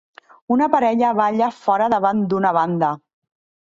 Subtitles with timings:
[0.55, 2.95] Una parella balla fora davant d'una banda.